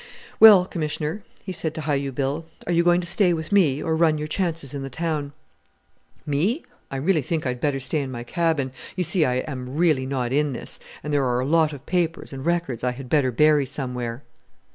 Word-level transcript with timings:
Well, 0.39 0.65
Commissioner," 0.65 1.21
he 1.43 1.51
said 1.51 1.75
to 1.75 1.81
Hi 1.81 1.93
u 1.93 2.11
Bill, 2.11 2.47
"are 2.65 2.73
you 2.73 2.83
going 2.83 3.01
to 3.01 3.07
stay 3.07 3.33
with 3.33 3.51
me, 3.51 3.83
or 3.83 3.95
run 3.95 4.17
your 4.17 4.27
chances 4.27 4.73
in 4.73 4.81
the 4.81 4.89
town?" 4.89 5.31
"Me! 6.25 6.65
I 6.89 6.95
really 6.95 7.21
think 7.21 7.45
I'd 7.45 7.61
better 7.61 7.79
stay 7.79 8.01
in 8.01 8.09
my 8.09 8.23
cabin. 8.23 8.71
You 8.95 9.03
see 9.03 9.25
I 9.25 9.35
am 9.45 9.75
really 9.77 10.07
not 10.07 10.33
in 10.33 10.53
this, 10.53 10.79
and 11.03 11.13
there 11.13 11.25
are 11.25 11.39
a 11.39 11.45
lot 11.45 11.71
of 11.71 11.85
papers 11.85 12.33
and 12.33 12.43
records 12.43 12.83
I 12.83 12.93
had 12.93 13.09
better 13.09 13.31
bury 13.31 13.67
somewhere." 13.67 14.23